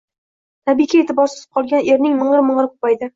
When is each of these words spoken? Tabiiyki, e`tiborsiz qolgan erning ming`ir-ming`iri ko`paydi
Tabiiyki, 0.69 1.01
e`tiborsiz 1.03 1.43
qolgan 1.57 1.91
erning 1.97 2.17
ming`ir-ming`iri 2.23 2.65
ko`paydi 2.73 3.09